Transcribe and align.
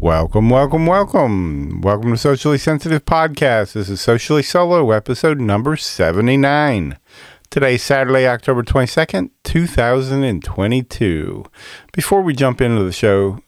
Welcome, 0.00 0.48
welcome, 0.48 0.86
welcome. 0.86 1.82
Welcome 1.82 2.12
to 2.12 2.16
Socially 2.16 2.56
Sensitive 2.56 3.04
Podcast. 3.04 3.74
This 3.74 3.90
is 3.90 4.00
Socially 4.00 4.42
Solo, 4.42 4.92
episode 4.92 5.38
number 5.38 5.76
79. 5.76 6.96
Today's 7.50 7.82
Saturday, 7.82 8.26
October 8.26 8.62
22nd, 8.62 9.28
2022. 9.44 11.44
Before 11.92 12.22
we 12.22 12.32
jump 12.32 12.62
into 12.62 12.82
the 12.82 12.92
show, 12.92 13.42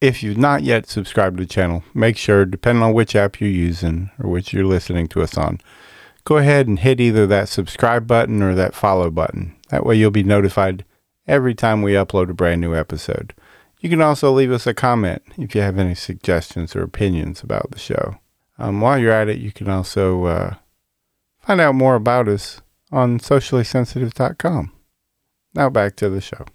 if 0.00 0.20
you've 0.20 0.36
not 0.36 0.64
yet 0.64 0.88
subscribed 0.88 1.36
to 1.36 1.44
the 1.44 1.48
channel, 1.48 1.84
make 1.94 2.16
sure, 2.16 2.44
depending 2.44 2.82
on 2.82 2.92
which 2.92 3.14
app 3.14 3.40
you're 3.40 3.48
using 3.48 4.10
or 4.18 4.28
which 4.28 4.52
you're 4.52 4.64
listening 4.64 5.06
to 5.06 5.22
us 5.22 5.38
on, 5.38 5.60
go 6.24 6.38
ahead 6.38 6.66
and 6.66 6.80
hit 6.80 7.00
either 7.00 7.24
that 7.28 7.48
subscribe 7.48 8.08
button 8.08 8.42
or 8.42 8.56
that 8.56 8.74
follow 8.74 9.12
button. 9.12 9.54
That 9.68 9.86
way 9.86 9.94
you'll 9.94 10.10
be 10.10 10.24
notified 10.24 10.84
every 11.28 11.54
time 11.54 11.82
we 11.82 11.92
upload 11.92 12.30
a 12.30 12.34
brand 12.34 12.60
new 12.60 12.74
episode. 12.74 13.32
You 13.82 13.90
can 13.90 14.00
also 14.00 14.30
leave 14.30 14.52
us 14.52 14.68
a 14.68 14.74
comment 14.74 15.22
if 15.36 15.56
you 15.56 15.60
have 15.60 15.76
any 15.76 15.96
suggestions 15.96 16.76
or 16.76 16.84
opinions 16.84 17.42
about 17.42 17.72
the 17.72 17.80
show. 17.80 18.16
Um, 18.56 18.80
while 18.80 18.96
you're 18.96 19.10
at 19.10 19.28
it, 19.28 19.38
you 19.38 19.50
can 19.50 19.68
also 19.68 20.24
uh, 20.26 20.54
find 21.40 21.60
out 21.60 21.74
more 21.74 21.96
about 21.96 22.28
us 22.28 22.60
on 22.92 23.18
sociallysensitive.com. 23.18 24.72
Now 25.54 25.68
back 25.68 25.96
to 25.96 26.08
the 26.08 26.20
show. 26.20 26.46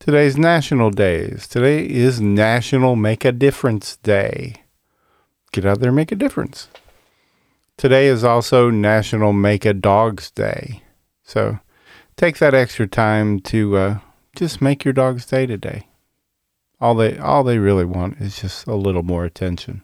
Today's 0.00 0.36
national 0.36 0.90
days. 0.90 1.46
Today 1.46 1.88
is 1.88 2.20
National 2.20 2.96
Make 2.96 3.24
a 3.24 3.30
Difference 3.30 3.98
Day. 3.98 4.64
Get 5.52 5.64
out 5.64 5.78
there 5.78 5.90
and 5.90 5.96
make 5.96 6.10
a 6.10 6.16
difference. 6.16 6.66
Today 7.76 8.08
is 8.08 8.24
also 8.24 8.70
National 8.70 9.32
Make 9.32 9.64
a 9.64 9.72
Dog's 9.72 10.32
Day. 10.32 10.82
So 11.22 11.60
take 12.16 12.38
that 12.38 12.54
extra 12.54 12.88
time 12.88 13.38
to 13.42 13.76
uh, 13.76 13.98
just 14.34 14.60
make 14.60 14.84
your 14.84 14.94
dog's 14.94 15.24
day 15.24 15.46
today. 15.46 15.86
All 16.82 16.96
they 16.96 17.16
all 17.16 17.44
they 17.44 17.58
really 17.58 17.84
want 17.84 18.20
is 18.20 18.40
just 18.40 18.66
a 18.66 18.74
little 18.74 19.04
more 19.04 19.24
attention. 19.24 19.82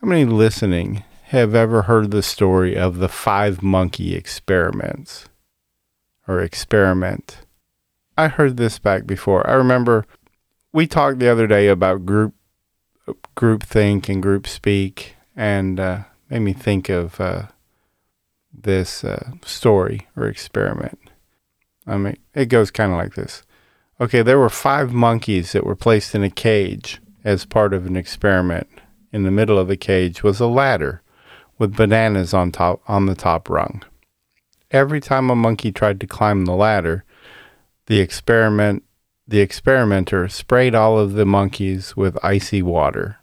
How 0.00 0.08
many 0.08 0.24
listening 0.24 1.04
have 1.26 1.54
ever 1.54 1.82
heard 1.82 2.10
the 2.10 2.24
story 2.24 2.76
of 2.76 2.98
the 2.98 3.08
five 3.08 3.62
monkey 3.62 4.16
experiments 4.16 5.28
or 6.26 6.40
experiment? 6.40 7.38
I 8.16 8.26
heard 8.26 8.56
this 8.56 8.80
back 8.80 9.06
before. 9.06 9.48
I 9.48 9.52
remember 9.52 10.06
we 10.72 10.88
talked 10.88 11.20
the 11.20 11.30
other 11.30 11.46
day 11.46 11.68
about 11.68 12.04
group 12.04 12.34
group 13.36 13.62
think 13.62 14.08
and 14.08 14.20
group 14.20 14.48
speak 14.48 15.14
and 15.36 15.78
uh, 15.78 16.00
made 16.28 16.40
me 16.40 16.52
think 16.52 16.88
of 16.88 17.20
uh, 17.20 17.42
this 18.52 19.04
uh, 19.04 19.30
story 19.44 20.08
or 20.16 20.26
experiment. 20.26 20.98
I 21.86 21.96
mean, 21.96 22.16
it 22.34 22.46
goes 22.46 22.72
kind 22.72 22.90
of 22.90 22.98
like 22.98 23.14
this. 23.14 23.44
Okay, 24.00 24.22
there 24.22 24.38
were 24.38 24.48
five 24.48 24.92
monkeys 24.92 25.52
that 25.52 25.66
were 25.66 25.74
placed 25.74 26.14
in 26.14 26.22
a 26.22 26.30
cage 26.30 27.00
as 27.24 27.44
part 27.44 27.74
of 27.74 27.84
an 27.86 27.96
experiment. 27.96 28.68
In 29.12 29.24
the 29.24 29.30
middle 29.30 29.58
of 29.58 29.66
the 29.66 29.76
cage 29.76 30.22
was 30.22 30.38
a 30.38 30.46
ladder 30.46 31.02
with 31.58 31.76
bananas 31.76 32.32
on 32.32 32.52
top 32.52 32.80
on 32.86 33.06
the 33.06 33.16
top 33.16 33.50
rung. 33.50 33.82
Every 34.70 35.00
time 35.00 35.30
a 35.30 35.34
monkey 35.34 35.72
tried 35.72 36.00
to 36.00 36.06
climb 36.06 36.44
the 36.44 36.54
ladder, 36.54 37.04
the 37.86 38.00
experiment 38.00 38.84
the 39.26 39.40
experimenter 39.40 40.26
sprayed 40.28 40.74
all 40.74 40.98
of 40.98 41.12
the 41.12 41.26
monkeys 41.26 41.94
with 41.94 42.24
icy 42.24 42.62
water. 42.62 43.18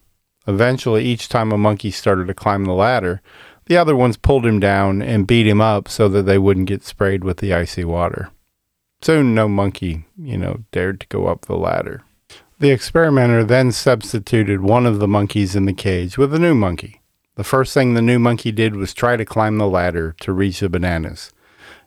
Eventually, 0.46 1.04
each 1.04 1.30
time 1.30 1.52
a 1.52 1.58
monkey 1.58 1.90
started 1.90 2.28
to 2.28 2.36
climb 2.36 2.66
the 2.66 2.74
ladder, 2.74 3.22
the 3.66 3.78
other 3.78 3.96
ones 3.96 4.16
pulled 4.16 4.46
him 4.46 4.60
down 4.60 5.02
and 5.02 5.26
beat 5.26 5.48
him 5.48 5.62
up 5.62 5.88
so 5.88 6.08
that 6.10 6.24
they 6.24 6.38
wouldn't 6.38 6.68
get 6.68 6.84
sprayed 6.84 7.24
with 7.24 7.38
the 7.38 7.56
icy 7.56 7.84
water. 7.84 8.30
Soon 9.06 9.36
no 9.36 9.48
monkey, 9.48 10.04
you 10.18 10.36
know, 10.36 10.64
dared 10.72 11.00
to 11.00 11.08
go 11.10 11.28
up 11.28 11.46
the 11.46 11.56
ladder. 11.56 12.02
The 12.58 12.72
experimenter 12.72 13.44
then 13.44 13.72
substituted 13.72 14.62
one 14.62 14.88
of 14.88 14.98
the 14.98 15.08
monkeys 15.08 15.56
in 15.56 15.66
the 15.66 15.74
cage 15.74 16.18
with 16.18 16.34
a 16.34 16.40
new 16.40 16.56
monkey. 16.56 17.02
The 17.36 17.44
first 17.44 17.72
thing 17.72 17.94
the 17.94 18.02
new 18.02 18.18
monkey 18.18 18.52
did 18.52 18.76
was 18.76 18.96
try 18.96 19.16
to 19.16 19.24
climb 19.24 19.60
the 19.60 19.68
ladder 19.68 20.16
to 20.22 20.34
reach 20.34 20.62
the 20.62 20.70
bananas. 20.70 21.32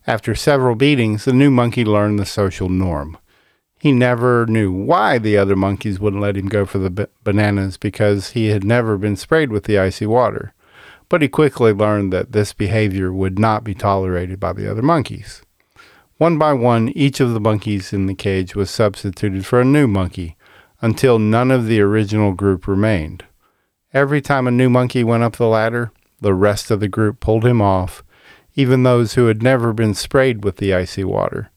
After 0.06 0.37
several 0.37 0.76
beatings, 0.76 1.25
the 1.25 1.32
new 1.32 1.50
monkey 1.50 1.84
learned 1.84 2.20
the 2.20 2.25
social 2.25 2.69
norm. 2.69 3.19
He 3.81 3.91
never 3.91 4.47
knew 4.47 4.70
why 4.70 5.19
the 5.19 5.37
other 5.37 5.56
monkeys 5.56 5.98
wouldn't 5.98 6.22
let 6.22 6.37
him 6.37 6.47
go 6.47 6.64
for 6.66 6.78
the 6.78 6.91
b- 6.91 7.06
bananas 7.25 7.76
because 7.78 8.31
he 8.31 8.50
had 8.50 8.62
never 8.62 8.97
been 8.97 9.16
sprayed 9.16 9.50
with 9.50 9.64
the 9.64 9.76
icy 9.76 10.06
water. 10.06 10.54
But 11.09 11.22
he 11.22 11.28
quickly 11.28 11.72
learned 11.72 12.12
that 12.12 12.31
this 12.31 12.53
behavior 12.53 13.12
would 13.12 13.41
not 13.41 13.64
be 13.64 13.75
tolerated 13.75 14.38
by 14.38 14.53
the 14.53 14.70
other 14.70 14.82
monkeys. 14.82 15.43
One 16.19 16.37
by 16.37 16.53
one, 16.53 16.89
each 16.97 17.21
of 17.21 17.33
the 17.33 17.39
monkeys 17.39 17.93
in 17.93 18.06
the 18.06 18.15
cage 18.15 18.56
was 18.56 18.73
substituted 18.73 19.47
for 19.47 19.61
a 19.61 19.65
new 19.65 19.87
monkey 19.87 20.37
until 20.83 21.21
none 21.21 21.53
of 21.53 21.67
the 21.67 21.81
original 21.81 22.33
group 22.33 22.67
remained. 22.67 23.25
Every 23.95 24.21
time 24.21 24.49
a 24.49 24.51
new 24.51 24.69
monkey 24.69 25.05
went 25.05 25.23
up 25.23 25.37
the 25.37 25.47
ladder, 25.47 25.93
the 26.21 26.34
rest 26.34 26.73
of 26.73 26.81
the 26.81 26.89
group 26.89 27.21
pulled 27.21 27.45
him 27.45 27.62
off, 27.62 28.03
even 28.56 28.83
those 28.83 29.15
who 29.15 29.27
had 29.27 29.45
never 29.45 29.73
been 29.73 29.95
sprayed 29.95 30.43
with 30.43 30.56
the 30.56 30.75
icy 30.75 31.05
water. 31.05 31.53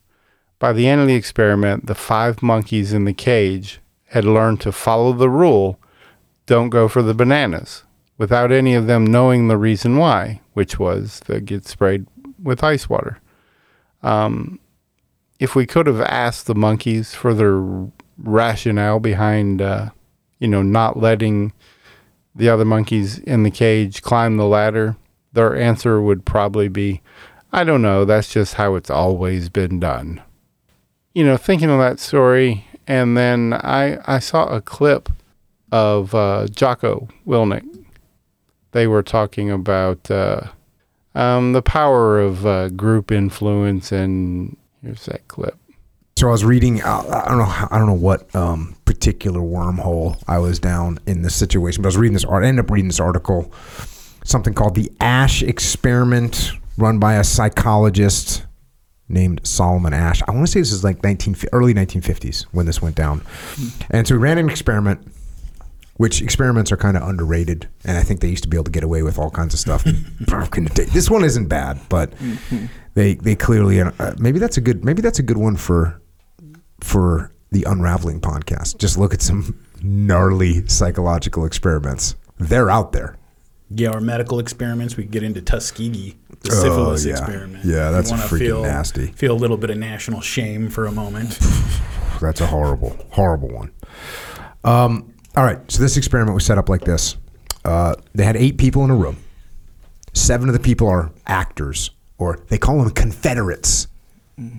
By 0.59 0.73
the 0.73 0.87
end 0.87 1.01
of 1.01 1.07
the 1.07 1.15
experiment, 1.15 1.87
the 1.87 1.95
five 1.95 2.43
monkeys 2.43 2.93
in 2.93 3.05
the 3.05 3.13
cage 3.13 3.79
had 4.09 4.25
learned 4.25 4.61
to 4.61 4.71
follow 4.71 5.11
the 5.11 5.29
rule 5.29 5.79
don't 6.45 6.69
go 6.69 6.87
for 6.87 7.01
the 7.01 7.15
bananas, 7.15 7.83
without 8.19 8.51
any 8.51 8.75
of 8.75 8.85
them 8.85 9.05
knowing 9.05 9.47
the 9.47 9.57
reason 9.57 9.97
why, 9.97 10.41
which 10.53 10.77
was 10.77 11.19
to 11.21 11.41
get 11.41 11.65
sprayed 11.65 12.05
with 12.41 12.63
ice 12.63 12.87
water. 12.87 13.17
Um, 14.03 14.59
if 15.39 15.55
we 15.55 15.65
could 15.65 15.87
have 15.87 16.01
asked 16.01 16.45
the 16.45 16.55
monkeys 16.55 17.13
for 17.15 17.33
their 17.33 17.61
rationale 18.17 18.99
behind, 18.99 19.61
uh, 19.61 19.89
you 20.39 20.47
know, 20.47 20.61
not 20.61 20.97
letting 20.99 21.53
the 22.35 22.49
other 22.49 22.65
monkeys 22.65 23.19
in 23.19 23.43
the 23.43 23.51
cage 23.51 24.01
climb 24.01 24.37
the 24.37 24.45
ladder, 24.45 24.95
their 25.33 25.55
answer 25.55 26.01
would 26.01 26.25
probably 26.25 26.67
be, 26.67 27.01
I 27.51 27.63
don't 27.63 27.81
know, 27.81 28.05
that's 28.05 28.31
just 28.31 28.55
how 28.55 28.75
it's 28.75 28.89
always 28.89 29.49
been 29.49 29.79
done. 29.79 30.21
You 31.13 31.25
know, 31.25 31.37
thinking 31.37 31.69
of 31.69 31.79
that 31.79 31.99
story, 31.99 32.65
and 32.87 33.17
then 33.17 33.53
I, 33.53 33.99
I 34.05 34.19
saw 34.19 34.45
a 34.45 34.61
clip 34.61 35.09
of 35.71 36.13
uh, 36.13 36.47
Jocko 36.47 37.09
Willink. 37.25 37.85
They 38.71 38.87
were 38.87 39.03
talking 39.03 39.51
about 39.51 40.09
uh, 40.09 40.47
um, 41.15 41.53
the 41.53 41.61
power 41.61 42.19
of 42.19 42.45
uh, 42.45 42.69
group 42.69 43.11
influence, 43.11 43.91
and 43.91 44.57
here's 44.81 45.05
that 45.05 45.27
clip. 45.27 45.57
So 46.17 46.27
I 46.27 46.31
was 46.31 46.45
reading. 46.45 46.81
Uh, 46.81 47.23
I 47.25 47.29
don't 47.29 47.39
know. 47.39 47.67
I 47.71 47.77
don't 47.77 47.87
know 47.87 47.93
what 47.93 48.33
um, 48.35 48.75
particular 48.85 49.39
wormhole 49.39 50.21
I 50.27 50.37
was 50.39 50.59
down 50.59 50.99
in 51.07 51.21
this 51.21 51.35
situation, 51.35 51.81
but 51.81 51.87
I 51.87 51.89
was 51.89 51.97
reading 51.97 52.13
this. 52.13 52.25
art. 52.25 52.43
I 52.43 52.47
ended 52.47 52.65
up 52.65 52.71
reading 52.71 52.89
this 52.89 52.99
article, 52.99 53.51
something 54.23 54.53
called 54.53 54.75
the 54.75 54.91
Asch 54.99 55.41
Experiment, 55.41 56.51
run 56.77 56.99
by 56.99 57.15
a 57.15 57.23
psychologist 57.23 58.45
named 59.09 59.41
Solomon 59.43 59.93
Asch. 59.93 60.21
I 60.27 60.31
want 60.31 60.45
to 60.45 60.51
say 60.51 60.59
this 60.59 60.71
is 60.71 60.83
like 60.83 61.03
19 61.03 61.35
early 61.51 61.73
1950s 61.73 62.43
when 62.51 62.65
this 62.65 62.81
went 62.81 62.95
down, 62.95 63.23
and 63.89 64.07
so 64.07 64.15
we 64.15 64.21
ran 64.21 64.37
an 64.37 64.49
experiment 64.49 65.05
which 66.01 66.19
experiments 66.19 66.71
are 66.71 66.77
kind 66.77 66.97
of 66.97 67.07
underrated, 67.07 67.69
and 67.85 67.95
I 67.95 68.01
think 68.01 68.21
they 68.21 68.27
used 68.27 68.41
to 68.41 68.49
be 68.49 68.57
able 68.57 68.63
to 68.63 68.71
get 68.71 68.83
away 68.83 69.03
with 69.03 69.19
all 69.19 69.29
kinds 69.29 69.53
of 69.53 69.59
stuff. 69.59 69.83
this 70.93 71.11
one 71.11 71.23
isn't 71.23 71.45
bad, 71.45 71.79
but 71.89 72.11
they 72.95 73.13
they 73.13 73.35
clearly 73.35 73.79
uh, 73.81 73.91
maybe 74.17 74.39
that's 74.39 74.57
a 74.57 74.61
good 74.61 74.83
maybe 74.83 75.03
that's 75.03 75.19
a 75.19 75.21
good 75.21 75.37
one 75.37 75.55
for 75.55 76.01
for 76.79 77.31
the 77.51 77.65
unraveling 77.65 78.19
podcast. 78.19 78.79
Just 78.79 78.97
look 78.97 79.13
at 79.13 79.21
some 79.21 79.63
gnarly 79.83 80.67
psychological 80.67 81.45
experiments. 81.45 82.15
They're 82.39 82.71
out 82.71 82.93
there. 82.93 83.19
Yeah, 83.69 83.91
or 83.93 84.01
medical 84.01 84.39
experiments. 84.39 84.97
We 84.97 85.03
get 85.03 85.21
into 85.21 85.43
Tuskegee, 85.43 86.17
the 86.39 86.49
oh, 86.51 86.63
syphilis 86.63 87.05
yeah. 87.05 87.11
experiment. 87.11 87.63
Yeah, 87.63 87.91
that's 87.91 88.11
freaking 88.11 88.39
feel, 88.39 88.63
nasty. 88.63 89.11
Feel 89.11 89.33
a 89.33 89.37
little 89.37 89.57
bit 89.57 89.69
of 89.69 89.77
national 89.77 90.21
shame 90.21 90.71
for 90.71 90.87
a 90.87 90.91
moment. 90.91 91.37
that's 92.19 92.41
a 92.41 92.47
horrible, 92.47 92.97
horrible 93.11 93.49
one. 93.49 93.71
Um, 94.63 95.11
all 95.35 95.43
right, 95.43 95.59
so 95.71 95.81
this 95.81 95.97
experiment 95.97 96.33
was 96.35 96.45
set 96.45 96.57
up 96.57 96.69
like 96.69 96.81
this. 96.81 97.15
Uh, 97.63 97.95
they 98.13 98.23
had 98.23 98.35
eight 98.35 98.57
people 98.57 98.83
in 98.83 98.89
a 98.89 98.95
room. 98.95 99.17
Seven 100.13 100.49
of 100.49 100.53
the 100.53 100.59
people 100.59 100.87
are 100.87 101.11
actors, 101.25 101.91
or 102.17 102.39
they 102.49 102.57
call 102.57 102.77
them 102.79 102.89
confederates 102.91 103.87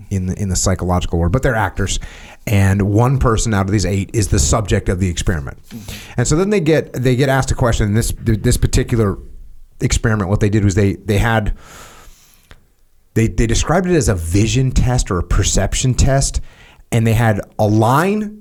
in 0.09 0.27
the 0.27 0.41
in 0.41 0.49
the 0.49 0.55
psychological 0.55 1.19
world, 1.19 1.31
but 1.31 1.43
they're 1.43 1.55
actors. 1.55 1.99
And 2.47 2.81
one 2.93 3.19
person 3.19 3.53
out 3.53 3.65
of 3.65 3.71
these 3.71 3.85
eight 3.85 4.09
is 4.13 4.29
the 4.29 4.39
subject 4.39 4.89
of 4.89 4.99
the 4.99 5.09
experiment. 5.09 5.57
And 6.17 6.27
so 6.27 6.35
then 6.35 6.49
they 6.49 6.59
get 6.59 6.93
they 6.93 7.15
get 7.15 7.29
asked 7.29 7.51
a 7.51 7.55
question. 7.55 7.87
In 7.87 7.93
this 7.93 8.13
this 8.17 8.57
particular 8.57 9.17
experiment, 9.79 10.29
what 10.29 10.39
they 10.39 10.49
did 10.49 10.63
was 10.63 10.75
they 10.75 10.93
they 10.93 11.17
had 11.17 11.55
they 13.13 13.27
they 13.27 13.45
described 13.47 13.87
it 13.87 13.95
as 13.95 14.09
a 14.09 14.15
vision 14.15 14.71
test 14.71 15.11
or 15.11 15.19
a 15.19 15.23
perception 15.23 15.93
test, 15.93 16.41
and 16.91 17.05
they 17.05 17.13
had 17.13 17.41
a 17.59 17.67
line 17.67 18.39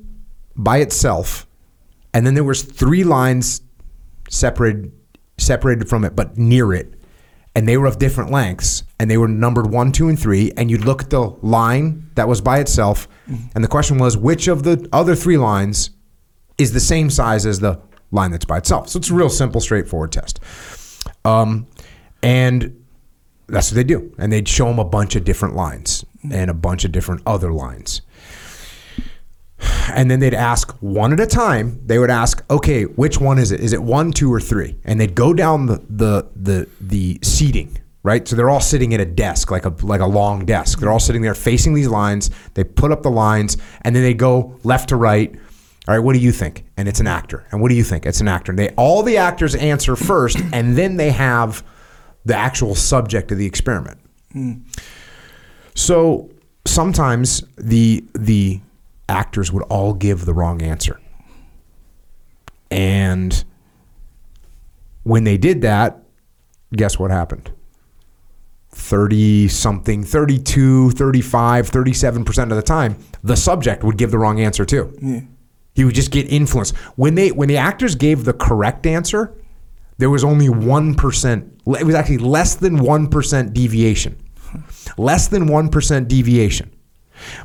by 0.56 0.78
itself 0.78 1.46
and 2.14 2.26
then 2.26 2.34
there 2.34 2.44
was 2.44 2.62
three 2.62 3.04
lines 3.04 3.62
separated 4.28 4.92
separated 5.38 5.88
from 5.88 6.04
it, 6.04 6.14
but 6.14 6.38
near 6.38 6.72
it, 6.72 6.94
and 7.54 7.66
they 7.66 7.76
were 7.76 7.86
of 7.86 7.98
different 7.98 8.30
lengths, 8.30 8.84
and 8.98 9.10
they 9.10 9.16
were 9.16 9.28
numbered 9.28 9.66
one, 9.66 9.92
two, 9.92 10.08
and 10.08 10.18
three. 10.18 10.52
And 10.56 10.70
you'd 10.70 10.84
look 10.84 11.02
at 11.02 11.10
the 11.10 11.20
line 11.42 12.10
that 12.14 12.28
was 12.28 12.40
by 12.40 12.58
itself, 12.60 13.08
and 13.54 13.64
the 13.64 13.68
question 13.68 13.98
was 13.98 14.16
which 14.16 14.48
of 14.48 14.62
the 14.62 14.88
other 14.92 15.14
three 15.14 15.36
lines 15.38 15.90
is 16.58 16.72
the 16.72 16.80
same 16.80 17.10
size 17.10 17.46
as 17.46 17.60
the 17.60 17.80
line 18.10 18.30
that's 18.30 18.44
by 18.44 18.58
itself. 18.58 18.88
So 18.88 18.98
it's 18.98 19.10
a 19.10 19.14
real 19.14 19.30
simple, 19.30 19.60
straightforward 19.60 20.12
test. 20.12 20.38
Um, 21.24 21.66
and 22.22 22.84
that's 23.48 23.70
what 23.70 23.76
they 23.76 23.84
do. 23.84 24.14
And 24.18 24.32
they'd 24.32 24.46
show 24.46 24.66
them 24.66 24.78
a 24.78 24.84
bunch 24.84 25.16
of 25.16 25.24
different 25.24 25.56
lines 25.56 26.04
and 26.30 26.50
a 26.50 26.54
bunch 26.54 26.84
of 26.84 26.92
different 26.92 27.22
other 27.26 27.52
lines. 27.52 28.02
And 29.94 30.10
then 30.10 30.20
they'd 30.20 30.34
ask 30.34 30.70
one 30.80 31.12
at 31.12 31.20
a 31.20 31.26
time. 31.26 31.80
They 31.86 31.98
would 31.98 32.10
ask, 32.10 32.44
okay, 32.50 32.84
which 32.84 33.18
one 33.18 33.38
is 33.38 33.52
it? 33.52 33.60
Is 33.60 33.72
it 33.72 33.82
one, 33.82 34.12
two, 34.12 34.32
or 34.32 34.40
three? 34.40 34.76
And 34.84 35.00
they'd 35.00 35.14
go 35.14 35.32
down 35.32 35.66
the 35.66 35.82
the 35.88 36.28
the, 36.34 36.68
the 36.80 37.18
seating, 37.22 37.78
right? 38.02 38.26
So 38.26 38.36
they're 38.36 38.50
all 38.50 38.60
sitting 38.60 38.94
at 38.94 39.00
a 39.00 39.04
desk, 39.04 39.50
like 39.50 39.64
a 39.64 39.74
like 39.82 40.00
a 40.00 40.06
long 40.06 40.44
desk. 40.44 40.80
They're 40.80 40.90
all 40.90 41.00
sitting 41.00 41.22
there 41.22 41.34
facing 41.34 41.74
these 41.74 41.88
lines. 41.88 42.30
They 42.54 42.64
put 42.64 42.92
up 42.92 43.02
the 43.02 43.10
lines, 43.10 43.56
and 43.82 43.94
then 43.94 44.02
they 44.02 44.14
go 44.14 44.58
left 44.64 44.90
to 44.90 44.96
right. 44.96 45.34
All 45.88 45.94
right, 45.96 46.04
what 46.04 46.12
do 46.12 46.20
you 46.20 46.30
think? 46.30 46.64
And 46.76 46.88
it's 46.88 47.00
an 47.00 47.08
actor. 47.08 47.44
And 47.50 47.60
what 47.60 47.68
do 47.68 47.74
you 47.74 47.82
think? 47.82 48.06
It's 48.06 48.20
an 48.20 48.28
actor. 48.28 48.52
And 48.52 48.58
they 48.58 48.70
all 48.70 49.02
the 49.02 49.16
actors 49.16 49.54
answer 49.54 49.96
first, 49.96 50.38
and 50.52 50.76
then 50.76 50.96
they 50.96 51.10
have 51.10 51.64
the 52.24 52.36
actual 52.36 52.74
subject 52.74 53.32
of 53.32 53.38
the 53.38 53.46
experiment. 53.46 53.98
Hmm. 54.32 54.52
So 55.74 56.30
sometimes 56.64 57.42
the 57.56 58.04
the 58.14 58.60
actors 59.12 59.52
would 59.52 59.62
all 59.64 59.94
give 59.94 60.24
the 60.24 60.34
wrong 60.34 60.62
answer. 60.62 60.98
And 62.70 63.44
when 65.02 65.24
they 65.24 65.36
did 65.36 65.60
that, 65.62 66.02
guess 66.72 66.98
what 66.98 67.10
happened? 67.10 67.52
30 68.70 69.48
something, 69.48 70.02
32, 70.02 70.92
35, 70.92 71.70
37% 71.70 72.42
of 72.44 72.56
the 72.56 72.62
time, 72.62 72.96
the 73.22 73.36
subject 73.36 73.84
would 73.84 73.98
give 73.98 74.10
the 74.10 74.18
wrong 74.18 74.40
answer 74.40 74.64
too. 74.64 75.28
He 75.74 75.84
would 75.84 75.94
just 75.94 76.10
get 76.10 76.30
influenced. 76.32 76.74
When 76.96 77.14
they 77.14 77.30
when 77.30 77.48
the 77.48 77.58
actors 77.58 77.94
gave 77.94 78.24
the 78.24 78.32
correct 78.32 78.86
answer, 78.86 79.34
there 79.98 80.10
was 80.10 80.24
only 80.24 80.48
1%. 80.48 81.80
It 81.80 81.84
was 81.84 81.94
actually 81.94 82.18
less 82.18 82.54
than 82.54 82.78
1% 82.78 83.52
deviation. 83.52 84.16
Less 84.96 85.28
than 85.28 85.48
1% 85.48 86.08
deviation. 86.08 86.71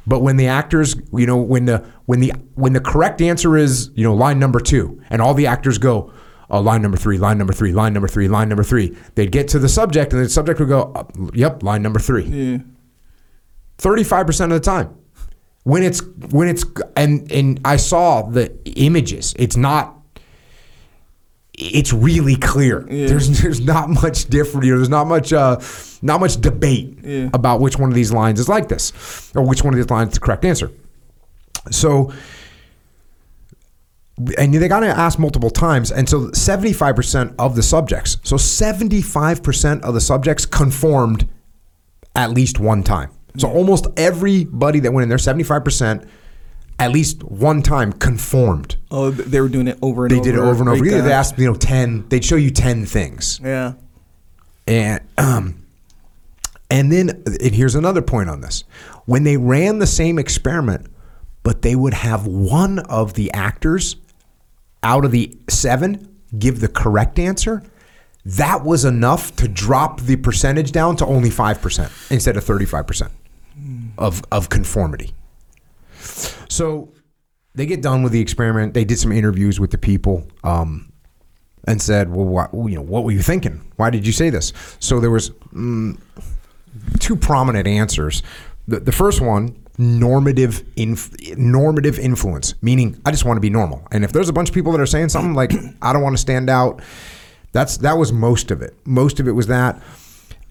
But 0.06 0.20
when 0.20 0.38
the 0.38 0.48
actors, 0.48 0.96
you 1.14 1.26
know, 1.26 1.38
when 1.38 1.66
the 1.66 1.86
when 2.06 2.20
the 2.20 2.34
when 2.56 2.74
the 2.74 2.82
correct 2.82 3.22
answer 3.22 3.58
is, 3.58 3.92
you 3.96 4.04
know, 4.04 4.14
line 4.14 4.40
number 4.40 4.60
2 4.60 5.02
and 5.10 5.22
all 5.22 5.34
the 5.34 5.48
actors 5.48 5.78
go 5.78 6.12
uh, 6.50 6.62
line 6.62 6.82
number 6.82 6.98
three, 6.98 7.18
line 7.18 7.38
number 7.38 7.54
three, 7.54 7.72
line 7.74 7.94
number 7.94 8.08
three, 8.08 8.28
line 8.28 8.50
number 8.50 8.64
three. 8.64 8.96
They'd 9.16 9.32
get 9.32 9.48
to 9.50 9.60
the 9.60 9.70
subject, 9.70 10.14
and 10.14 10.24
the 10.24 10.30
subject 10.30 10.60
would 10.60 10.70
go, 10.70 10.92
uh, 10.96 11.04
"Yep, 11.34 11.64
line 11.64 11.82
number 11.82 12.00
three. 12.00 12.24
Yeah. 12.24 12.58
Thirty-five 13.78 14.26
percent 14.26 14.52
of 14.52 14.62
the 14.62 14.66
time, 14.66 14.96
when 15.64 15.84
it's 15.84 16.02
when 16.32 16.48
it's 16.48 16.66
and 16.96 17.30
and 17.32 17.60
I 17.66 17.76
saw 17.76 18.22
the 18.24 18.56
images. 18.78 19.36
It's 19.38 19.58
not. 19.58 19.97
It's 21.58 21.92
really 21.92 22.36
clear. 22.36 22.82
There's 22.82 23.42
there's 23.42 23.60
not 23.62 23.90
much 23.90 24.26
different. 24.26 24.66
You 24.66 24.74
know, 24.74 24.78
there's 24.78 24.90
not 24.90 25.08
much 25.08 25.34
uh, 25.34 25.60
not 26.02 26.20
much 26.20 26.40
debate 26.40 27.00
Yeah. 27.04 27.30
about 27.34 27.60
which 27.62 27.80
one 27.80 27.90
of 27.90 27.96
these 27.96 28.12
lines 28.12 28.40
is 28.40 28.48
like 28.48 28.68
this, 28.70 29.32
or 29.36 29.42
which 29.44 29.64
one 29.64 29.74
of 29.74 29.78
these 29.80 29.90
lines 29.90 30.10
is 30.10 30.14
the 30.16 30.20
correct 30.20 30.46
answer. 30.46 30.72
So 31.72 32.14
and 34.38 34.54
they 34.54 34.68
got 34.68 34.80
to 34.80 34.88
ask 34.88 35.20
multiple 35.20 35.50
times. 35.52 35.92
And 35.92 36.10
so 36.10 36.30
75% 36.30 37.36
of 37.38 37.56
the 37.56 37.62
subjects, 37.62 38.18
so 38.24 38.36
75% 38.36 39.82
of 39.84 39.94
the 39.94 40.02
subjects 40.02 40.46
conformed 40.46 41.28
at 42.16 42.32
least 42.32 42.60
one 42.60 42.82
time. 42.82 43.12
So 43.38 43.48
almost 43.48 43.86
everybody 43.96 44.80
that 44.80 44.92
went 44.92 45.04
in 45.04 45.10
there, 45.10 45.20
75%, 45.20 46.08
at 46.80 46.92
least 46.92 47.24
one 47.24 47.62
time 47.62 47.92
conformed. 47.92 48.78
Oh, 48.92 49.10
they 49.12 49.42
were 49.42 49.50
doing 49.50 49.68
it 49.68 49.80
over 49.82 50.06
and 50.06 50.12
They 50.12 50.18
over. 50.20 50.24
did 50.26 50.36
it 50.36 50.40
over 50.40 50.60
and 50.62 50.70
over. 50.70 50.86
Either 50.86 51.02
they 51.02 51.12
asked, 51.12 51.38
you 51.40 51.48
know, 51.48 51.56
10, 51.56 52.10
they'd 52.10 52.24
show 52.24 52.36
you 52.36 52.52
10 52.52 52.86
things. 52.86 53.40
Yeah. 53.44 53.74
And 54.68 55.02
um, 55.18 55.66
and 56.70 56.92
then 56.92 57.24
and 57.26 57.56
here's 57.56 57.76
another 57.76 58.02
point 58.02 58.30
on 58.30 58.42
this. 58.42 58.66
When 59.06 59.24
they 59.24 59.38
ran 59.38 59.80
the 59.80 59.88
same 59.88 60.20
experiment, 60.20 60.88
but 61.44 61.62
they 61.62 61.74
would 61.76 61.94
have 61.94 62.28
one 62.28 62.80
of 62.80 63.14
the 63.14 63.32
actors 63.32 63.96
out 64.84 65.06
of 65.06 65.12
the 65.12 65.36
seven 65.48 66.14
give 66.38 66.60
the 66.60 66.68
correct 66.68 67.18
answer, 67.18 67.64
that 68.26 68.66
was 68.66 68.84
enough 68.84 69.34
to 69.38 69.48
drop 69.48 70.02
the 70.02 70.18
percentage 70.18 70.74
down 70.74 70.98
to 70.98 71.06
only 71.06 71.30
5% 71.30 72.12
instead 72.12 72.36
of 72.36 72.44
35% 72.44 73.10
of, 73.98 74.22
of 74.30 74.50
conformity. 74.50 75.14
So 76.50 76.94
they 77.56 77.66
get 77.66 77.82
done 77.82 78.04
with 78.04 78.12
the 78.12 78.22
experiment. 78.22 78.74
They 78.74 78.86
did 78.86 79.00
some 79.00 79.12
interviews 79.12 79.60
with 79.60 79.72
the 79.72 79.78
people. 79.78 80.28
Um, 80.44 80.92
and 81.68 81.82
said, 81.82 82.10
"Well, 82.10 82.26
what, 82.26 82.50
you 82.54 82.76
know, 82.76 82.82
what 82.82 83.04
were 83.04 83.12
you 83.12 83.22
thinking? 83.22 83.62
Why 83.76 83.90
did 83.90 84.08
you 84.08 84.14
say 84.14 84.30
this?" 84.30 84.54
So 84.80 85.00
there 85.00 85.12
was 85.12 85.32
mm, 85.54 86.00
two 87.00 87.16
prominent 87.16 87.68
answers. 87.68 88.24
The, 88.68 88.80
the 88.80 88.92
first 88.92 89.22
one, 89.22 89.56
normative 89.78 90.64
inf- 90.76 91.38
normative 91.38 92.00
influence, 92.00 92.56
meaning 92.62 93.00
I 93.06 93.12
just 93.12 93.26
want 93.26 93.38
to 93.38 93.42
be 93.42 93.50
normal. 93.50 93.86
And 93.92 94.04
if 94.04 94.14
there's 94.14 94.30
a 94.30 94.34
bunch 94.34 94.50
of 94.50 94.56
people 94.56 94.72
that 94.72 94.82
are 94.82 94.88
saying 94.88 95.10
something 95.10 95.34
like 95.34 95.52
I 95.82 95.94
don't 95.94 96.02
want 96.02 96.16
to 96.16 96.22
stand 96.22 96.50
out, 96.50 96.82
that's 97.52 97.78
that 97.78 97.98
was 97.98 98.12
most 98.12 98.50
of 98.50 98.62
it. 98.62 98.74
Most 98.86 99.20
of 99.20 99.28
it 99.28 99.34
was 99.34 99.48
that. 99.48 99.82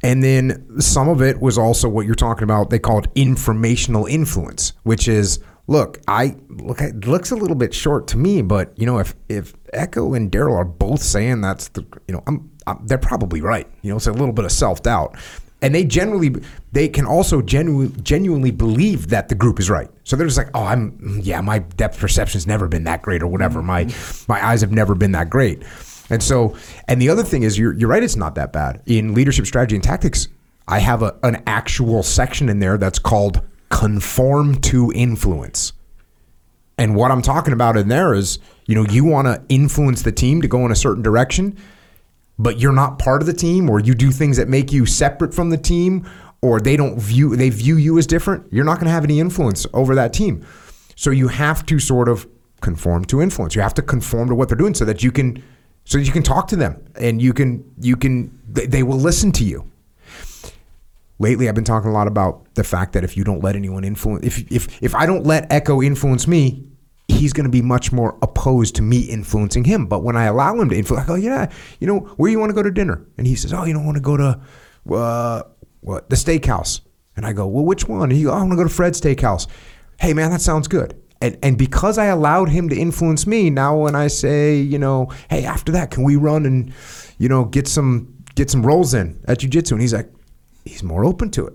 And 0.02 0.22
then 0.22 0.80
some 0.80 1.08
of 1.08 1.22
it 1.22 1.40
was 1.40 1.56
also 1.56 1.88
what 1.88 2.04
you're 2.04 2.14
talking 2.14 2.44
about. 2.44 2.68
They 2.68 2.78
called 2.78 3.08
informational 3.14 4.04
influence, 4.04 4.74
which 4.82 5.08
is 5.08 5.40
look, 5.66 6.00
I 6.08 6.36
look, 6.48 6.80
it 6.80 7.06
looks 7.06 7.30
a 7.30 7.36
little 7.36 7.56
bit 7.56 7.74
short 7.74 8.06
to 8.08 8.18
me, 8.18 8.42
but 8.42 8.72
you 8.78 8.86
know, 8.86 8.98
if 8.98 9.14
if 9.28 9.54
Echo 9.72 10.14
and 10.14 10.30
Daryl 10.30 10.56
are 10.56 10.64
both 10.64 11.02
saying 11.02 11.40
that's 11.40 11.68
the, 11.68 11.84
you 12.06 12.14
know, 12.14 12.22
I'm, 12.26 12.50
I'm 12.66 12.86
they're 12.86 12.98
probably 12.98 13.40
right. 13.40 13.66
You 13.82 13.90
know, 13.90 13.96
it's 13.96 14.06
a 14.06 14.12
little 14.12 14.32
bit 14.32 14.44
of 14.44 14.52
self 14.52 14.82
doubt, 14.82 15.16
and 15.62 15.74
they 15.74 15.84
generally 15.84 16.34
they 16.72 16.88
can 16.88 17.06
also 17.06 17.42
genu- 17.42 17.88
genuinely 18.02 18.50
believe 18.50 19.08
that 19.08 19.28
the 19.28 19.34
group 19.34 19.58
is 19.58 19.68
right. 19.70 19.90
So 20.04 20.16
they're 20.16 20.26
just 20.26 20.38
like, 20.38 20.50
oh, 20.54 20.64
I'm 20.64 21.20
yeah, 21.22 21.40
my 21.40 21.60
depth 21.60 21.98
perception's 21.98 22.46
never 22.46 22.68
been 22.68 22.84
that 22.84 23.02
great, 23.02 23.22
or 23.22 23.26
whatever. 23.26 23.62
My 23.62 23.92
my 24.28 24.44
eyes 24.44 24.60
have 24.60 24.72
never 24.72 24.94
been 24.94 25.12
that 25.12 25.30
great. 25.30 25.62
And 26.08 26.22
so, 26.22 26.56
and 26.86 27.02
the 27.02 27.08
other 27.08 27.24
thing 27.24 27.42
is, 27.42 27.58
you're, 27.58 27.72
you're 27.72 27.88
right, 27.88 28.02
it's 28.02 28.14
not 28.14 28.36
that 28.36 28.52
bad. 28.52 28.80
In 28.86 29.12
leadership 29.14 29.44
strategy 29.44 29.74
and 29.74 29.82
tactics, 29.82 30.28
I 30.68 30.78
have 30.78 31.02
a, 31.02 31.16
an 31.22 31.42
actual 31.46 32.04
section 32.04 32.48
in 32.48 32.60
there 32.60 32.78
that's 32.78 33.00
called 33.00 33.40
conform 33.70 34.60
to 34.62 34.92
influence. 34.94 35.72
And 36.78 36.94
what 36.94 37.10
I'm 37.10 37.22
talking 37.22 37.52
about 37.52 37.76
in 37.76 37.88
there 37.88 38.12
is, 38.12 38.38
you 38.66 38.74
know, 38.74 38.84
you 38.84 39.04
want 39.04 39.26
to 39.26 39.42
influence 39.48 40.02
the 40.02 40.12
team 40.12 40.42
to 40.42 40.48
go 40.48 40.64
in 40.66 40.70
a 40.70 40.76
certain 40.76 41.02
direction, 41.02 41.56
but 42.38 42.58
you're 42.58 42.72
not 42.72 42.98
part 42.98 43.22
of 43.22 43.26
the 43.26 43.32
team, 43.32 43.70
or 43.70 43.80
you 43.80 43.94
do 43.94 44.10
things 44.10 44.36
that 44.36 44.48
make 44.48 44.72
you 44.72 44.84
separate 44.84 45.32
from 45.32 45.50
the 45.50 45.56
team, 45.56 46.08
or 46.42 46.60
they 46.60 46.76
don't 46.76 47.00
view 47.00 47.34
they 47.34 47.48
view 47.48 47.76
you 47.76 47.96
as 47.98 48.06
different. 48.06 48.52
You're 48.52 48.64
not 48.64 48.74
going 48.74 48.86
to 48.86 48.92
have 48.92 49.04
any 49.04 49.20
influence 49.20 49.66
over 49.72 49.94
that 49.94 50.12
team. 50.12 50.44
So 50.96 51.10
you 51.10 51.28
have 51.28 51.64
to 51.66 51.78
sort 51.78 52.08
of 52.08 52.28
conform 52.60 53.04
to 53.06 53.22
influence. 53.22 53.54
You 53.54 53.62
have 53.62 53.74
to 53.74 53.82
conform 53.82 54.28
to 54.28 54.34
what 54.34 54.48
they're 54.48 54.58
doing 54.58 54.74
so 54.74 54.84
that 54.84 55.02
you 55.02 55.10
can 55.10 55.42
so 55.84 55.98
you 55.98 56.12
can 56.12 56.22
talk 56.22 56.48
to 56.48 56.56
them 56.56 56.84
and 56.96 57.22
you 57.22 57.32
can 57.32 57.64
you 57.80 57.96
can 57.96 58.38
they, 58.48 58.66
they 58.66 58.82
will 58.82 58.98
listen 58.98 59.32
to 59.32 59.44
you 59.44 59.70
lately 61.18 61.48
I've 61.48 61.54
been 61.54 61.64
talking 61.64 61.90
a 61.90 61.92
lot 61.92 62.06
about 62.06 62.54
the 62.54 62.64
fact 62.64 62.92
that 62.92 63.04
if 63.04 63.16
you 63.16 63.24
don't 63.24 63.42
let 63.42 63.56
anyone 63.56 63.84
influence 63.84 64.24
if 64.24 64.50
if 64.50 64.82
if 64.82 64.94
I 64.94 65.06
don't 65.06 65.24
let 65.24 65.50
Echo 65.52 65.82
influence 65.82 66.26
me, 66.26 66.66
he's 67.08 67.32
going 67.32 67.44
to 67.44 67.50
be 67.50 67.62
much 67.62 67.92
more 67.92 68.18
opposed 68.22 68.74
to 68.76 68.82
me 68.82 69.00
influencing 69.00 69.64
him. 69.64 69.86
But 69.86 70.02
when 70.02 70.16
I 70.16 70.24
allow 70.24 70.58
him 70.58 70.68
to 70.70 70.76
influence, 70.76 71.04
I 71.04 71.06
go, 71.06 71.14
yeah, 71.14 71.50
you 71.80 71.86
know, 71.86 72.00
where 72.16 72.30
you 72.30 72.38
want 72.38 72.50
to 72.50 72.54
go 72.54 72.62
to 72.62 72.70
dinner? 72.70 73.04
And 73.16 73.26
he 73.26 73.34
says, 73.36 73.52
oh, 73.52 73.64
you 73.64 73.72
don't 73.72 73.86
want 73.86 73.96
to 73.96 74.02
go 74.02 74.16
to 74.16 74.40
uh, 74.92 75.42
what 75.80 76.10
the 76.10 76.16
steakhouse? 76.16 76.80
And 77.16 77.24
I 77.24 77.32
go, 77.32 77.46
well, 77.46 77.64
which 77.64 77.88
one? 77.88 78.02
And 78.02 78.12
he 78.12 78.24
goes, 78.24 78.32
oh, 78.32 78.36
I 78.36 78.38
want 78.40 78.52
to 78.52 78.56
go 78.56 78.64
to 78.64 78.68
Fred's 78.68 79.00
Steakhouse. 79.00 79.46
Hey, 79.98 80.12
man, 80.12 80.30
that 80.30 80.42
sounds 80.42 80.68
good. 80.68 81.00
And, 81.22 81.38
and 81.42 81.56
because 81.56 81.96
I 81.96 82.06
allowed 82.06 82.50
him 82.50 82.68
to 82.68 82.76
influence 82.76 83.26
me, 83.26 83.48
now 83.48 83.74
when 83.78 83.94
I 83.94 84.08
say, 84.08 84.56
you 84.56 84.78
know, 84.78 85.10
hey, 85.30 85.46
after 85.46 85.72
that, 85.72 85.90
can 85.90 86.04
we 86.04 86.16
run 86.16 86.44
and, 86.44 86.74
you 87.18 87.28
know, 87.30 87.46
get 87.46 87.66
some 87.66 88.12
get 88.34 88.50
some 88.50 88.66
rolls 88.66 88.92
in 88.92 89.18
at 89.26 89.38
jujitsu? 89.38 89.72
And 89.72 89.80
he's 89.80 89.94
like, 89.94 90.10
he's 90.66 90.82
more 90.82 91.04
open 91.04 91.30
to 91.30 91.46
it 91.46 91.54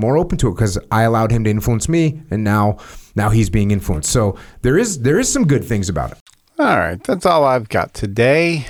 more 0.00 0.16
open 0.16 0.38
to 0.38 0.48
it 0.48 0.54
because 0.54 0.78
I 0.90 1.02
allowed 1.02 1.30
him 1.30 1.44
to 1.44 1.50
influence 1.50 1.88
me, 1.88 2.22
and 2.30 2.42
now 2.42 2.78
now 3.14 3.28
he's 3.28 3.50
being 3.50 3.70
influenced. 3.70 4.10
So 4.10 4.36
there 4.62 4.78
is 4.78 5.02
there 5.02 5.18
is 5.20 5.32
some 5.32 5.46
good 5.46 5.64
things 5.64 5.88
about 5.88 6.12
it. 6.12 6.18
All 6.58 6.78
right, 6.78 7.02
that's 7.02 7.26
all 7.26 7.44
I've 7.44 7.68
got 7.68 7.94
today. 7.94 8.66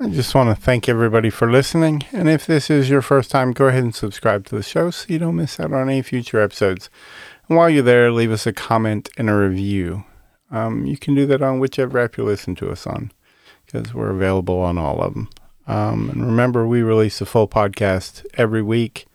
I 0.00 0.08
just 0.08 0.34
want 0.34 0.56
to 0.56 0.62
thank 0.62 0.88
everybody 0.88 1.28
for 1.28 1.50
listening. 1.50 2.04
And 2.12 2.28
if 2.28 2.46
this 2.46 2.70
is 2.70 2.88
your 2.88 3.02
first 3.02 3.32
time, 3.32 3.50
go 3.50 3.66
ahead 3.66 3.82
and 3.82 3.94
subscribe 3.94 4.46
to 4.46 4.54
the 4.54 4.62
show 4.62 4.90
so 4.90 5.06
you 5.08 5.18
don't 5.18 5.34
miss 5.34 5.58
out 5.58 5.72
on 5.72 5.90
any 5.90 6.02
future 6.02 6.40
episodes. 6.40 6.88
And 7.48 7.58
while 7.58 7.68
you're 7.68 7.82
there, 7.82 8.12
leave 8.12 8.30
us 8.30 8.46
a 8.46 8.52
comment 8.52 9.08
and 9.18 9.28
a 9.28 9.34
review. 9.34 10.04
Um, 10.52 10.86
you 10.86 10.96
can 10.96 11.16
do 11.16 11.26
that 11.26 11.42
on 11.42 11.58
whichever 11.58 11.98
app 11.98 12.16
you 12.16 12.22
listen 12.22 12.54
to 12.56 12.70
us 12.70 12.86
on 12.86 13.10
because 13.66 13.92
we're 13.92 14.10
available 14.10 14.60
on 14.60 14.78
all 14.78 15.00
of 15.02 15.14
them. 15.14 15.28
Um, 15.68 16.10
and 16.10 16.26
remember, 16.26 16.66
we 16.66 16.82
release 16.82 17.20
a 17.20 17.26
full 17.26 17.46
podcast 17.46 18.26
every 18.34 18.62
week 18.62 19.06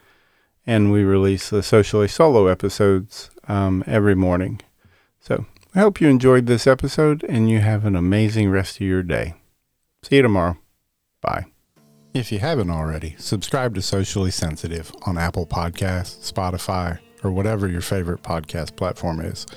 and 0.65 0.91
we 0.91 1.03
release 1.03 1.49
the 1.49 1.63
socially 1.63 2.07
solo 2.07 2.47
episodes 2.47 3.31
um, 3.47 3.83
every 3.87 4.15
morning. 4.15 4.61
So 5.19 5.45
I 5.75 5.79
hope 5.79 5.99
you 5.99 6.07
enjoyed 6.07 6.45
this 6.45 6.67
episode 6.67 7.25
and 7.27 7.49
you 7.49 7.59
have 7.59 7.85
an 7.85 7.95
amazing 7.95 8.49
rest 8.51 8.77
of 8.77 8.81
your 8.81 9.03
day. 9.03 9.33
See 10.03 10.17
you 10.17 10.21
tomorrow. 10.21 10.57
Bye. 11.21 11.47
If 12.13 12.31
you 12.31 12.37
haven't 12.37 12.69
already, 12.69 13.15
subscribe 13.17 13.73
to 13.73 13.81
Socially 13.81 14.29
Sensitive 14.29 14.93
on 15.07 15.17
Apple 15.17 15.47
Podcasts, 15.47 16.31
Spotify, 16.31 16.99
or 17.23 17.31
whatever 17.31 17.67
your 17.67 17.81
favorite 17.81 18.21
podcast 18.21 18.75
platform 18.75 19.19
is. 19.21 19.47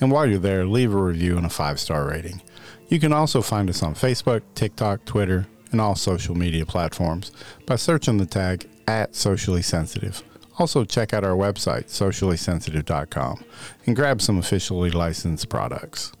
And 0.00 0.10
while 0.10 0.24
you're 0.24 0.38
there, 0.38 0.64
leave 0.64 0.94
a 0.94 0.96
review 0.96 1.36
and 1.36 1.44
a 1.44 1.50
five 1.50 1.78
star 1.78 2.08
rating. 2.08 2.40
You 2.88 2.98
can 3.00 3.12
also 3.12 3.42
find 3.42 3.68
us 3.68 3.82
on 3.82 3.94
Facebook, 3.94 4.42
TikTok, 4.54 5.04
Twitter, 5.04 5.46
and 5.72 5.80
all 5.80 5.94
social 5.94 6.34
media 6.34 6.66
platforms 6.66 7.32
by 7.66 7.76
searching 7.76 8.18
the 8.18 8.26
tag 8.26 8.68
at 8.86 9.14
Socially 9.14 9.62
Sensitive. 9.62 10.22
Also, 10.58 10.84
check 10.84 11.12
out 11.12 11.24
our 11.24 11.36
website, 11.36 11.86
sociallysensitive.com, 11.86 13.44
and 13.86 13.94
grab 13.94 14.22
some 14.22 14.38
officially 14.38 14.90
licensed 14.90 15.48
products. 15.48 16.12